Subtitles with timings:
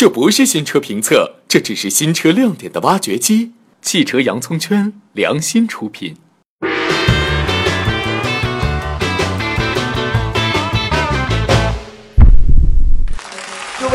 [0.00, 3.50] 这不是新车评测，这只是新车亮点的挖掘机。
[3.82, 6.14] 汽车洋葱圈良心出品。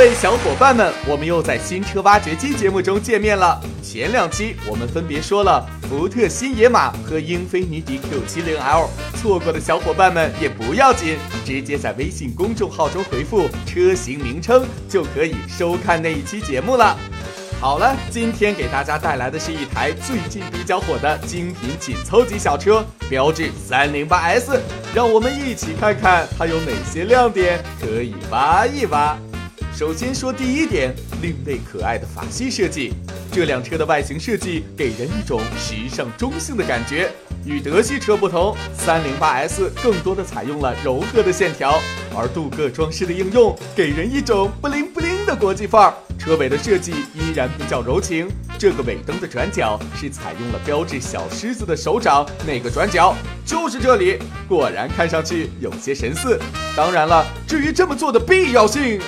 [0.03, 3.57] 位小伙伴们，我们又在新车挖掘机节目中见面了。
[3.81, 16.97] 前两期我们分别说了福特新野马和英菲尼迪 Q70L，错过的小伙伴们也不要紧，直接在微信公众号中回复车型名称就可以收看那一期节目了。
[17.61, 24.59] 好了，今天给大家带来的是一台最近比较火的精品紧凑级小车，标致 308S，
[24.93, 29.17] 让我们一起看看它有哪些亮点可以挖一挖。
[29.75, 32.93] 首先说第一点，另类可爱的法系设计。
[33.31, 37.09] 这辆车的外形设计给人一种时尚中性的感觉。
[37.43, 41.81] 与德系车不同，308S 更多的采用了柔和的线条，
[42.15, 45.93] 而镀铬装饰的应用给人一种不灵不灵的国际范儿。
[46.19, 48.27] 车尾的设计依然比较柔情，
[48.59, 56.39] 这个尾灯的转角是采用了标志小狮子的手掌那个转角，就是这里，果然看上去有些神似。
[56.77, 59.01] 当然了，至于这么做的必要性。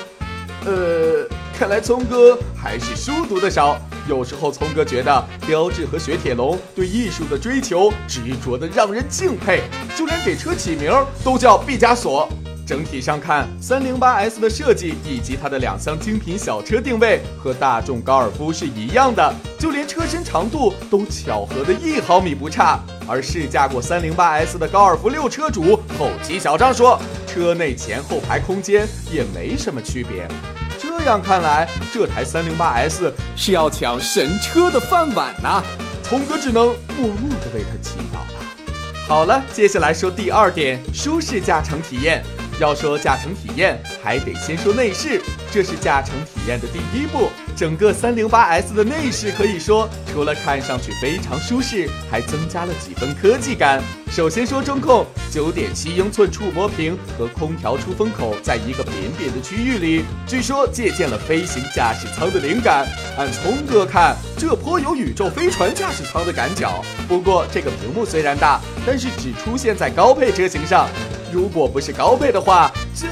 [0.66, 1.28] 呃，
[1.58, 3.80] 看来聪哥还是书读的少。
[4.08, 9.62] 有时候聪哥觉得标致和雪铁龙对艺术的追求执着的让人敬佩，
[9.96, 10.92] 就连给车起名
[11.24, 12.28] 都叫毕加索。
[12.68, 22.80] 整体上看，308S 的设计以及它的两厢精品小车定位和大众高尔夫是一样的，就连车身长度都巧合的一毫米不差。
[23.08, 30.28] 而试驾过 308S 的高尔夫六车主后期小张说，车内前后排空间也没什么区别。
[31.06, 35.62] 这样看来，这台三零八 S 是要抢神车的饭碗呐！
[36.02, 38.66] 聪哥只能默默的为它祈祷了。
[39.08, 42.23] 好了，接下来说第二点，舒适驾乘体验。
[42.59, 45.22] 要说驾乘体验，还得先说内饰，
[45.56, 47.30] 这是驾乘体验的第一步。
[47.56, 53.81] 整个 308S 的内饰可以说，除了看上去非常舒适，还增加了几分科技感。
[54.12, 62.85] 首先说中控，9.7英寸触摸屏和空调出风口在一个扁扁的区域里，据说借鉴了飞行驾驶舱的灵感。
[63.18, 66.69] 按聪哥看，这颇有宇宙飞船驾驶舱的感觉。
[67.07, 70.90] 不过这个屏幕虽然大，但是只出现在高配车型上。
[71.31, 73.07] 如果不是高配的话，这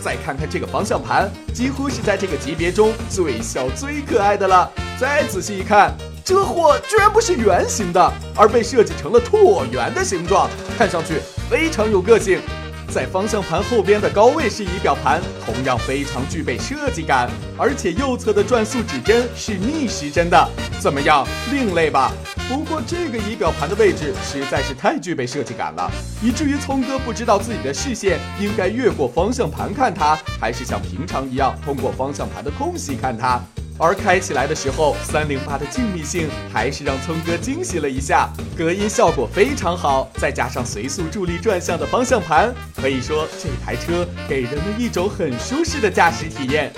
[0.00, 4.70] 再看看这个方向盘，几乎是在这个级别中最小最可爱的了。
[4.98, 5.94] 再仔细一看，
[6.24, 11.20] 这货居然不是圆形的，而被设计成了椭圆的形状，看上去
[11.50, 12.40] 非常有个性。
[12.90, 20.48] 在方向盘后边的高位式仪表盘同样非常具备设计感，而且右侧的转速指针是逆时针的，
[20.80, 22.10] 怎么样，另类吧？
[22.48, 25.90] 不过这个仪表盘的位置实在是太具备设计感了，
[26.22, 33.38] 以至于聪哥不知道自己的视线应该越过方向盘看它，还是像平常一样通过方向盘的空隙看它。
[33.78, 46.72] 而开起来的时候，三零八的静谧性还是让聪哥惊喜了一下，隔音效果非常好，再加上随速助力转向的方向盘，可以说这台车给人们一种很舒适的驾驶体验。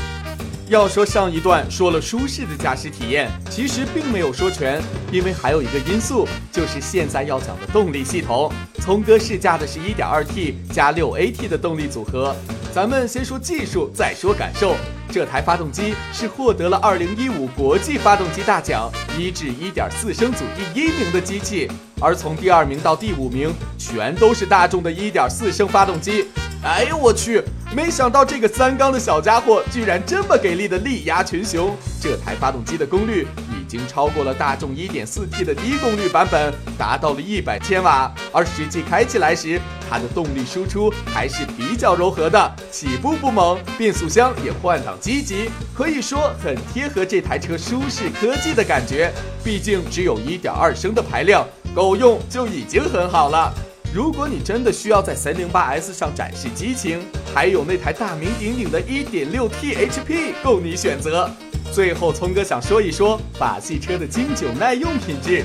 [0.68, 8.52] 要说上一段说了舒适的驾驶体验，其实并没有说全，因为还有一个因素，就是现在要讲的动力系统。
[8.78, 12.36] 聪哥试驾的是 1.2T 加 6AT 的动力组合，
[12.72, 14.76] 咱们先说技术，再说感受。
[15.10, 21.68] 这台发动机是获得了2015国际发动机大奖一至1.4升组第一名的机器，
[22.00, 26.26] 而从第二名到第五名全都是大众的1.4升发动机。
[26.62, 27.42] 哎呦我去！
[27.74, 33.26] 没想到这个三缸的小家伙居然这么给力的力压群雄，这台发动机的功率。
[33.70, 38.12] 已经超过了大众 1.4T 的低功率版本，达到了一百千瓦。
[38.32, 49.12] 而实际开起来时，它的动力输出还是比较柔和的，起步不猛，变速箱也换挡积极，可以说很贴合这台车舒适科技的感觉。
[49.44, 53.54] 毕竟只有一点二升的排量，够用就已经很好了。
[53.94, 57.00] 如果你真的需要在 308S 上展示激情，
[57.32, 61.30] 还有那台大名鼎鼎的 1.6T HP 供你选择。
[61.72, 65.44] 最后，聪哥想说一说法系车的经久耐用品质。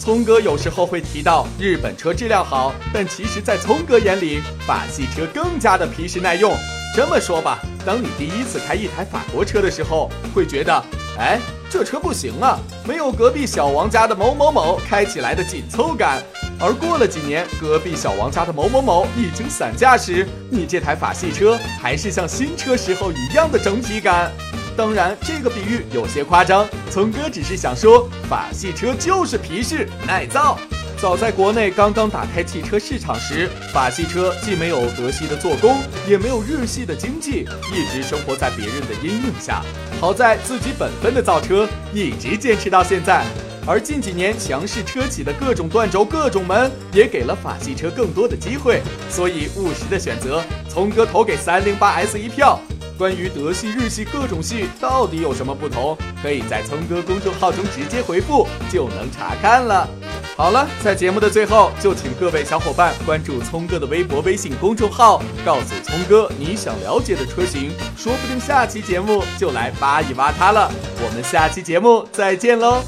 [0.00, 6.52] 聪哥有时候会提到日本车质量好，但其实，在聪哥眼里，法系车更加的皮实耐用。
[6.96, 10.84] 这么说吧，当你第一次开一台法国车的时候，会觉得，
[11.18, 11.38] 哎，
[11.70, 16.20] 这车不行啊，没有隔壁小王家的某某某开起来的紧凑感。
[16.58, 24.32] 而过了几年，隔壁小王家的某某某已经散架时，你这台法系车还是像新车时候一样的整体感。
[24.76, 26.66] 当然，这个比喻有些夸张。
[26.90, 30.58] 聪哥只是想说，法系车就是皮实耐造。
[30.96, 39.62] 早在国内刚刚打开汽车市场时，法系车既没有德系的做工，也没有日系的经济，一直生活在别人的阴影下。
[40.00, 43.24] 好在自己本分的造车，一直坚持到现在。
[43.66, 48.82] 而近几年强势车企的各种断轴、各种门，也给了法系车更多的机会。
[49.08, 52.60] 所以务实的选择，聪哥投给三零八 S 一票。
[53.00, 59.88] 关于德系、日系各种系到底有什么不同，可以在聪哥公众号中直接回复就能查看了。
[60.36, 70.70] 好了，在节目的最后，就请各位小伙伴关注聪哥的微博、微信公众号，告诉聪哥你想了解的车型，说不定下期节目就来扒一扒它了。
[71.02, 72.82] 我们下期节目再见喽！